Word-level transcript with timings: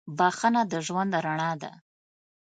•بخښنه 0.17 0.61
د 0.71 0.73
ژوند 0.87 1.11
رڼا 1.25 1.51
ده. 1.61 1.71